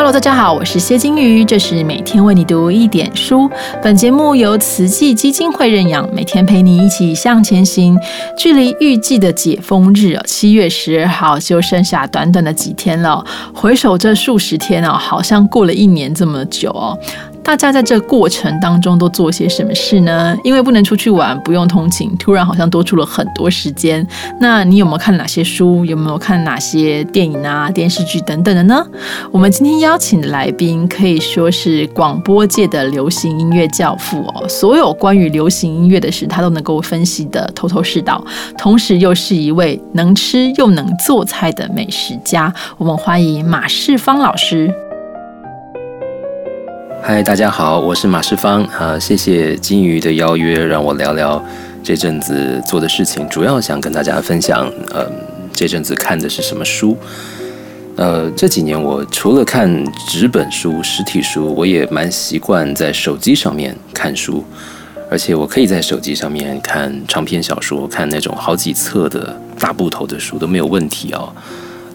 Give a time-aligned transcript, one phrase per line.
[0.00, 3.50] Hello，大家好，我是谢金鱼，这是每天为你读一点书。
[3.82, 7.98] 本节目由慈济基金会认养，每天陪你一起向前行。
[8.34, 13.22] 距离预计的解封日七月十二号就剩下短短的几天了。
[13.52, 16.98] 回首这数十天哦，好像过了一年这么久哦。
[17.42, 20.36] 大家在这过程当中都做些什么事呢？
[20.44, 24.06] 因为不能出去玩，不用通勤，突然好像多出了很多时间。
[24.40, 25.84] 那你有没有看哪些书？
[25.84, 28.86] 有没有看哪些电影啊、电视剧等等的呢？
[29.32, 38.24] 我们今天邀请的来宾可以说是广播界的流行音乐教父哦，所有关于流行音乐的事，他都能够分析的头头是道，
[38.56, 42.52] 同时又是一位能吃又能做菜的美食家。
[42.78, 44.72] 我们欢迎马世芳老师。
[47.02, 51.42] 嗨，大家好，我是马世芳啊，谢谢金鱼的邀约，让我聊聊
[51.82, 53.26] 这阵子做的事情。
[53.30, 55.10] 主要想跟大家分享，呃，
[55.50, 56.96] 这阵子看的是什么书。
[57.96, 64.44] 呃，这几年我除了看纸本书、实体书，我也蛮习惯在手机上面看书，
[65.10, 71.32] 而且我可以在手机上面看长篇小说，看那种好几册的大部头的书都没有问题哦。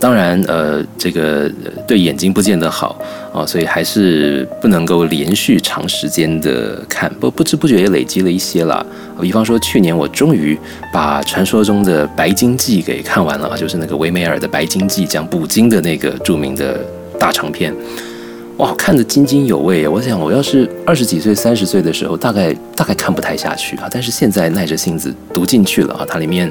[0.00, 1.50] 当然，呃，这个
[1.86, 3.00] 对眼睛不见得好
[3.32, 8.84] 啊，所以还是不能够连续长时间的看，不不知不觉也累积了一些了。
[9.22, 10.58] 比方说，去年我终于
[10.92, 16.78] 把传说中的《白鲸记》给看完了，就是那个维梅尔的《白鲸记》，讲捕鲸的那个著名的
[17.18, 17.74] 大长篇，
[18.58, 19.88] 哇，看得津津有味。
[19.88, 26.50] 我想，我要是二十几岁、三十岁的时候，大概大概看不太下去啊，但是现在耐着性子读进去了啊，它里面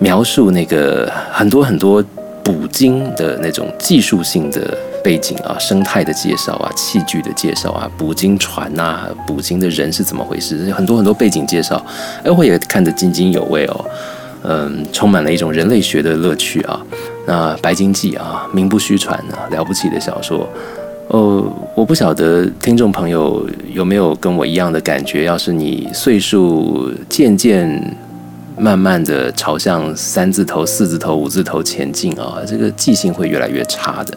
[0.00, 2.04] 描述那个很多很多。
[2.42, 10.70] 捕鲸的那种技术性的背景啊，生态的介绍啊，器具的介绍啊，捕鲸船呐，捕鲸的人是怎么回事？
[10.72, 11.84] 很多很多背景介绍，
[12.24, 13.84] 哎，我也看得津津有味哦。
[14.42, 16.80] 嗯，充满了一种人类学的乐趣啊。
[17.26, 20.48] 那《白鲸记》啊，名不虚传啊，了不起的小说。
[21.08, 21.44] 哦，
[21.74, 25.24] 我不晓得听众朋友有没有跟我一样的感觉？
[25.24, 27.96] 要是你岁数渐渐。
[28.60, 34.16] 慢慢的朝向三字头、四字头、五字头前进啊，这个记性会越来越差的。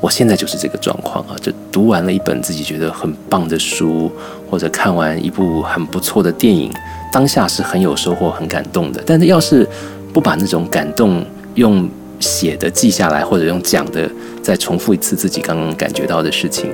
[0.00, 4.10] 我现在就是这个状况啊，就读完了一本自己觉得很棒的书，
[4.50, 6.72] 或者看完一部很不错的电影，
[7.12, 9.00] 当下是很有收获、很感动的。
[9.06, 9.66] 但是要是
[10.12, 11.88] 不把那种感动用
[12.18, 14.10] 写的记下来，或者用讲的
[14.42, 16.68] 再重复一次自己刚刚感觉到的事情，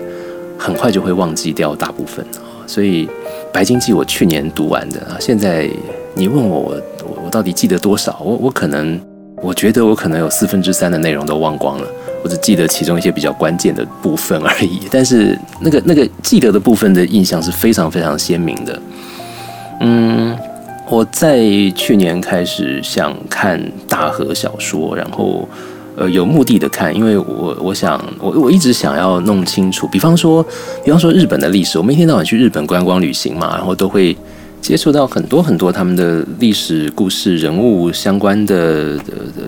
[0.57, 2.25] 很快就会忘记掉大部分。
[2.67, 3.07] 所以
[3.53, 5.69] 《白鲸记》我去年读完的啊，现在
[6.15, 6.81] 你问我。
[7.25, 8.21] 我到底记得多少？
[8.25, 9.01] 我我可能，
[9.43, 11.87] 我觉得我可能有四分之三的内容都忘光了，
[12.23, 14.81] 我只记得其中一些比较关键的部分而已。
[14.91, 18.83] 但是那个那个记得的部分的印象是非常非常鲜明的。
[19.81, 20.37] 嗯，
[20.89, 21.41] 我在
[21.75, 25.49] 去年开始想看大河小说，然后
[25.97, 30.45] 呃有目的的看，因为我我想我我一直想要弄清楚，比方说
[30.85, 34.17] 比方说日本的历史，我们一天到晚去日本观光旅行嘛，然后都会。
[34.61, 38.97] 接触到很多很多他们的历史故事、人物相关的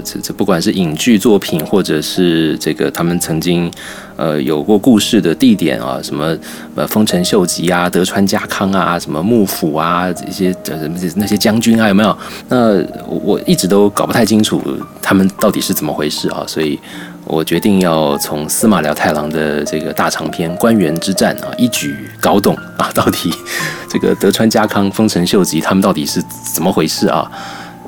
[0.03, 3.71] 这这不管是影剧作品，或者是这个他们曾经
[4.17, 6.37] 呃有过故事的地点啊，什么
[6.75, 12.19] 呃丰臣秀吉啊、德川家康啊、什么幕府啊这些呃那些将军啊有没有？
[12.49, 14.61] 那我一直都搞不太清楚
[15.00, 16.79] 他们到底是怎么回事啊，所以。
[17.25, 23.33] 我决定要从司马辽太郎的这个大长篇《官员之战》啊，一举搞懂啊，到底
[23.88, 26.22] 这个德川家康、丰臣秀吉他们到底是
[26.55, 27.31] 怎么回事啊？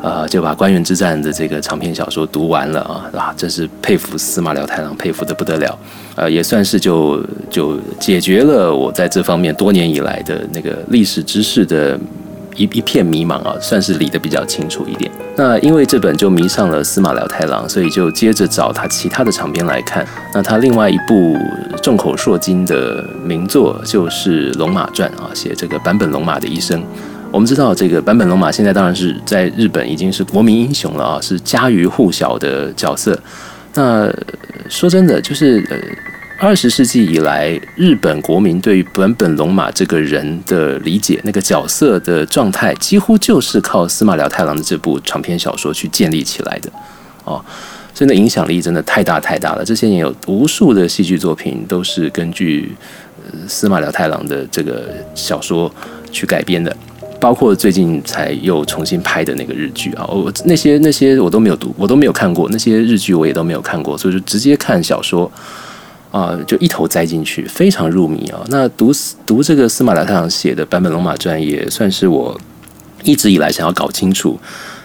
[0.03, 5.79] 呃，就把《官员之战》的这个长篇小说读完了啊，啊，真是佩服司马辽太郎，佩服的不得了。
[6.15, 11.99] 呃，也算是就就解决了我在这方面多年以来的那个历史知识的。
[12.57, 15.11] 一一片迷茫啊，算是理得比较清楚一点。
[15.37, 20.07] 那因为这本就迷上了司马辽太郎，所以就接着找他其他的长篇来看。
[20.33, 21.37] 那他另外一部
[21.83, 26.83] 众口铄金的名作就是《龙马传》啊，写这个坂本龙马的一生。
[27.31, 33.19] 我们知道这个坂本龙马现在当然是在日本已经是国民英雄了啊，是家喻户晓的角色。
[33.75, 34.09] 那
[34.69, 35.77] 说真的，就是呃。
[36.37, 46.71] 二十世纪以来，日本国民对于本本龙马这个人的理解，那个角色的状态，几乎就是靠司马辽太郎的这部长篇小说去建立起来的。
[47.25, 47.43] 哦，
[47.95, 49.65] 所以那影响力真的太大太大了。
[49.65, 52.73] 这些年有无数的戏剧作品都是根据
[53.49, 55.73] 司马辽太郎的这个小说
[56.11, 56.77] 去改编的，
[57.19, 65.31] 包括最近才又重新拍的那个日剧啊，我那些那些我都没有读，我都没有看过那些日剧，我也都没有看过，所以就直接看小说。
[66.15, 68.39] 啊，就一头栽进去，非常入迷啊。
[68.47, 68.93] 那读
[69.27, 72.41] 读这个司马辽太郎写的《版本龙马传》，也算是我
[73.03, 74.39] 一直以来想要搞清楚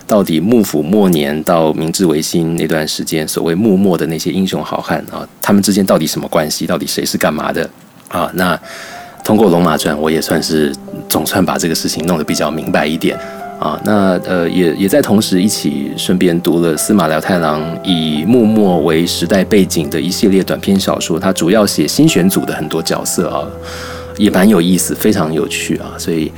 [0.08, 6.66] 到底幕府末年到明治维新那段时间，所谓幕末的那些英雄好汉啊，他们之间到底什么关系？
[6.66, 7.70] 到底谁是干嘛的
[8.08, 8.32] 啊？
[8.34, 8.60] 那
[9.24, 10.76] 通过《龙马传》，我也算是
[11.08, 13.16] 总算把这个事情弄得比较明白一点
[13.60, 13.80] 啊。
[13.84, 23.46] 那呃，也也在同时一起顺便读了司马辽太郎以幕末为时代背景的一系列短篇小说，他主要写新选组的很多角色啊，
[24.18, 26.32] 也蛮有意思，非常有趣啊，所以。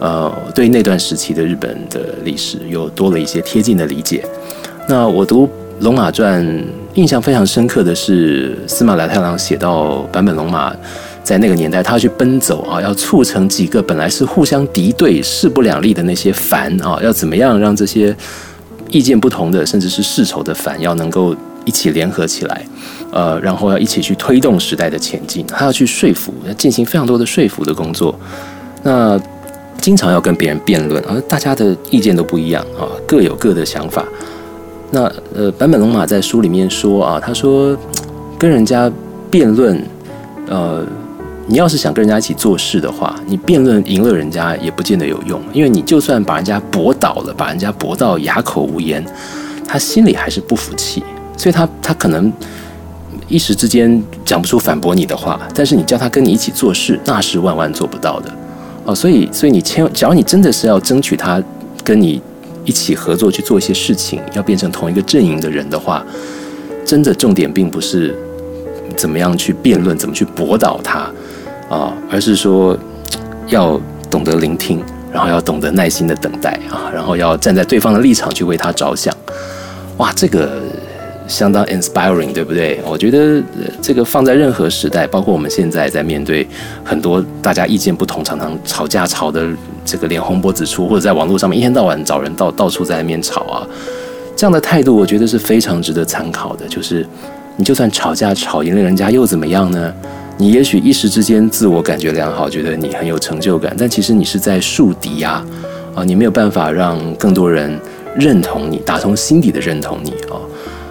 [0.00, 4.24] 呃，对那段时期的日本的历史又多了一些贴近的理解。
[4.88, 5.44] 那我读
[5.80, 6.46] 《龙马传》，
[6.94, 10.72] 印象非常深刻的是司马辽太郎写到坂本龙马
[11.28, 18.16] 在那个年代，他要去奔走啊，要促成几个本来是互相敌对、势不两立的那些藩啊，要怎么样让这些
[18.88, 21.36] 意见不同的，甚至是世仇的藩，要能够
[21.66, 22.66] 一起联合起来，
[23.12, 25.46] 呃，然后要一起去推动时代的前进。
[25.46, 28.18] 他要去说服，要进行非常多的说服的工作。
[28.82, 29.20] 那
[29.82, 34.02] 经常要跟别人辩论，而大家的意见都不一样啊，各有各的想法。
[34.90, 35.02] 那
[35.34, 37.76] 呃，坂本龙马在书里面说啊，他说
[38.38, 38.90] 跟人家
[39.30, 39.78] 辩论，
[40.48, 40.82] 呃，
[41.50, 49.02] 你要是想跟人家一起做事的话，你辩论赢了人家也不见得有用，因为你就算把人家驳倒了，把人家驳到哑口无言，
[49.66, 51.02] 他心里还是不服气，
[51.38, 52.30] 所以他他可能
[53.28, 58.30] 一时之间讲不出反驳你的话，但是你叫他跟你一起做事，那是万万做不到的。
[58.84, 61.42] 哦，所以，所以你千，只要你真的是要争取他
[61.82, 62.20] 跟你
[62.66, 66.04] 一起合作去做一些事情，要变成同一个阵营的人的话，
[66.84, 68.14] 真的重点并不是
[68.96, 71.10] 怎么样去辩论，怎么去驳倒他
[71.68, 72.76] 啊，而是说
[73.46, 73.80] 要
[74.10, 74.82] 懂得聆听，
[75.12, 79.14] 然后要懂得耐心的等待啊，然后要站在对方的立场去为他着想。
[79.98, 80.48] 哇，这个。
[81.28, 82.80] 相当 inspiring，对不对？
[82.86, 83.42] 我觉得
[83.82, 86.48] 这个放在任何时代，包括我们现在在面对
[86.82, 89.46] 很多大家意见不同、常常吵架吵的
[89.84, 93.60] 这个脸红脖子粗，或者在网络上面一天到晚找人到到处在那边吵啊，
[94.34, 96.66] 这样的态度，我觉得是非常值得参考的。
[96.66, 97.06] 就是
[97.56, 99.92] 你就算吵架吵赢了人家又怎么样呢？
[100.40, 105.44] 你也许一时之间自我感觉良好，觉得你很有成就感，但其实你是在树敌呀！
[105.96, 107.76] 啊，你没有办法让更多人
[108.16, 110.38] 认同你，打从心底的认同你啊。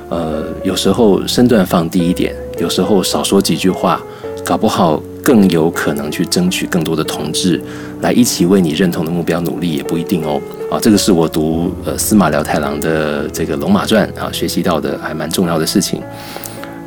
[0.10, 4.02] 呃，有时候身段放低一点，有时候少说几句话，
[4.44, 7.62] 搞不好更有可能去争取更多的同志
[8.02, 10.42] 来一起为你认同的目标努力，也不一定哦。
[10.70, 16.02] 啊，这个是我读呃司马辽太郎的这个《龙马传》啊学习到的还蛮重要的事情。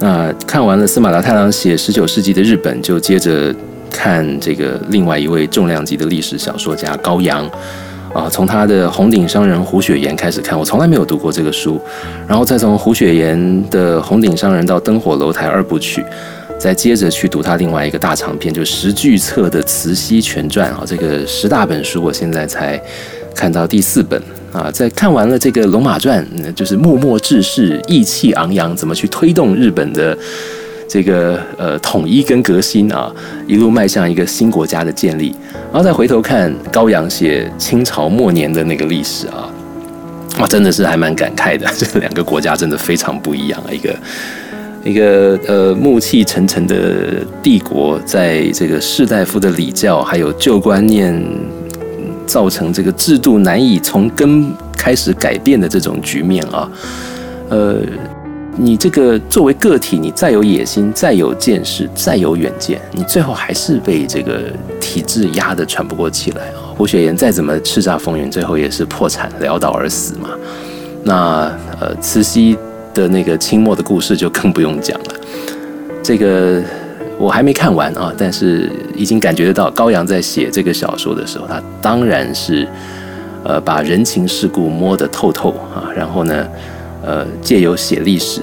[0.00, 3.54] 那看完了司马达太郎写十九世纪的日本，就接着
[3.90, 7.48] 看这个另外一位重量级的历史小说家高阳。
[8.12, 11.80] 啊，从他的《红顶商人胡雪岩》开始看，我从来没有读过这个书，
[12.26, 16.02] 然后再从胡雪岩的《红顶商人》到《灯火楼台二部曲》，
[16.58, 22.82] 再接着去读他另外一个大长篇，就十巨册的《慈禧全传》啊，这个十大本书，我现在才
[23.32, 24.20] 看到第四本
[24.52, 30.16] 啊，在看完了这个《龙马传》，就是默默志士意气昂扬，怎么去推动日本的。
[30.92, 33.14] 这个呃统一跟革新啊，
[33.46, 35.32] 一路迈向一个新国家的建立，
[35.72, 39.48] 然后再回头看高阳写清朝末年的那个历史啊，
[40.40, 41.64] 哇，真的是还蛮感慨的。
[41.78, 43.96] 这两个国家真的非常不一样，一个
[44.82, 51.14] 一个呃暮气沉沉的帝国，在这个士大夫的礼教还有旧观念
[52.30, 56.70] 造成这个制度难以从根开始改变的这种局面啊，
[57.48, 57.76] 呃。
[58.56, 66.74] 你这个作为个体，你再有野心、再有见识、再有远见，你最后还是被这个体制压得喘不过气来啊！
[66.76, 70.30] 胡雪岩再怎么叱咤风云，最后也是破产潦倒而死嘛。
[71.04, 71.50] 那
[71.80, 72.58] 呃，慈禧
[72.92, 75.14] 的那个清末的故事就更不用讲了。
[76.02, 76.60] 这个
[77.20, 82.66] 我还没看完啊，但是已经感觉得到高阳在写这个小说的时候，他当然是
[83.44, 86.48] 呃把人情世故摸得透透啊，然后呢。
[87.02, 88.42] 呃，借由写历史，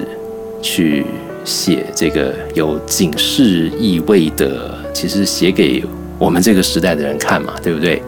[0.60, 1.06] 去
[1.44, 5.84] 写这个有警示意味的，其实写给
[6.18, 8.02] 我们这个时代的人看嘛，对不对？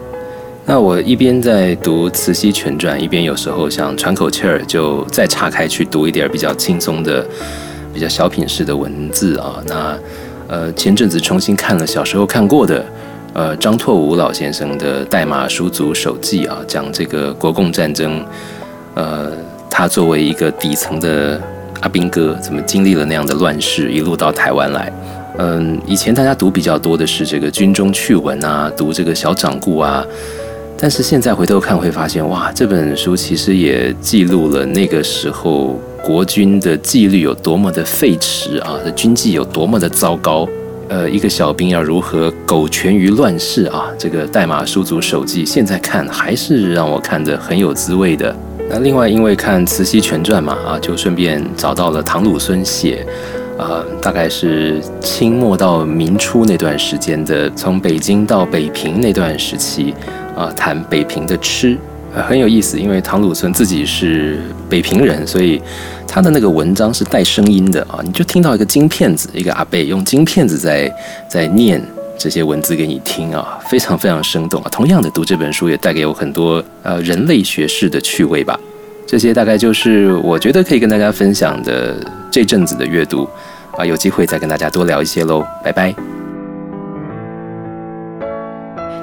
[0.65, 7.25] 那我一边在读《慈禧全传》，一边有时候想喘口气儿，就再岔开去读一点比较轻松的、
[7.93, 9.63] 比较小品式的文字啊。
[9.65, 9.97] 那
[10.51, 12.85] 呃，前阵子重新看了小时候看过的，
[13.33, 18.23] 呃，张拓武老先生的《代码书族手记》啊，讲这个国共战争，
[18.93, 19.31] 呃。
[19.73, 21.41] 他作为一个底层的
[21.79, 24.91] 阿兵哥，怎么经历了那样的乱世，一路到台湾来？
[25.37, 30.05] 嗯，以前大家读比较多的是这个军中趣闻啊，读这个小掌故啊，
[30.77, 40.47] 但是现在回头看会发现，哇，这本书其实也记录了那个时候国军的纪律有多么的废弛啊，的军纪有多么的糟糕。
[40.89, 43.85] 呃，一个小兵要如何苟全于乱世啊？
[43.97, 48.35] 这个代码书族手记，现在看还是让我看得很有滋味的。
[48.69, 53.05] 那另外因为看《慈禧全传》嘛，啊，就顺便找到了唐鲁孙写，
[53.57, 59.93] 呃，大概是清末到明初那段时间的，从北京到北平那段时期，
[60.35, 61.77] 啊，谈北平的吃。
[62.13, 64.39] 很有意思，因为唐鲁孙自己是
[64.69, 65.61] 北平人，所以
[66.07, 70.93] 他的那个文章是带声音的啊，你就听到一个金片子，一个阿贝用金片子在
[71.29, 71.81] 在念
[72.17, 74.69] 这些文字给你听啊，非常非常生动啊。
[74.69, 78.59] 同样的，读这本书也带给我很多呃人类学式的趣味吧。
[79.07, 81.95] 这些大概就是我觉得可以跟大家分享的
[82.29, 83.27] 这阵子的阅读
[83.77, 86.20] 啊，有机会再跟大家多聊一些喽，拜拜。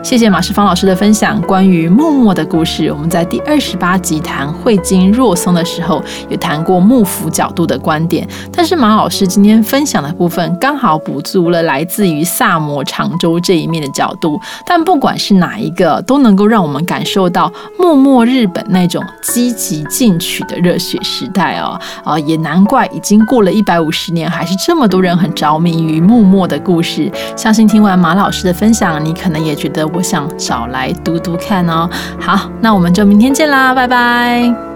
[0.00, 2.90] 谢谢马世芳老师的分享，关于木墨的故事。
[2.90, 8.26] 我们在第二十八集谈慧经若松的时候，有谈过幕府角度的观点。
[8.50, 14.40] 但是马老师今天分享的部分，刚好补足了来自于萨摩长州这一面的角度。
[14.64, 21.78] 但不管是哪一个，都能够让我们感受到幕末日本那种积极进取的热血时代哦。
[22.02, 27.12] 啊，也难怪已经过了一百五十年，还是这么多人很着迷于幕末的故事。
[27.36, 29.87] 相信听完马老师的分享，你可能也觉得。
[29.92, 31.88] 我想找来读读看哦。
[32.20, 34.67] 好，那我们就明天见啦，拜拜。